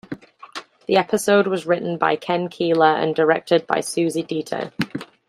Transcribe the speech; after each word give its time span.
The 0.87 0.97
episode 0.97 1.45
was 1.45 1.67
written 1.67 1.95
by 1.99 2.15
Ken 2.15 2.49
Keeler 2.49 2.87
and 2.95 3.13
directed 3.15 3.67
by 3.67 3.81
Susie 3.81 4.23
Dietter. 4.23 4.71